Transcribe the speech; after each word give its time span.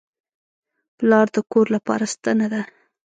پلار 0.97 1.27
د 1.35 1.37
کور 1.51 1.65
لپاره 1.75 2.05
ستنه 2.13 2.47
ده. 2.53 2.61